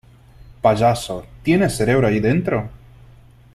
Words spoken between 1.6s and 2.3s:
cerebro ahí